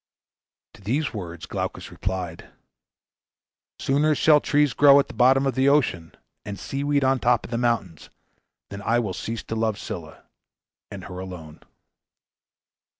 [0.73, 2.49] To these words Glaucus replied,
[3.77, 7.21] "Sooner shall trees grow at the bottom of the ocean, and sea weed on the
[7.21, 8.09] top of the mountains,
[8.71, 10.23] than I will cease to love Scylla,
[10.89, 11.59] and her alone."